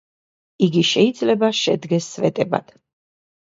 [0.67, 2.75] იგი შეიძლება შედგეს სვეტებად.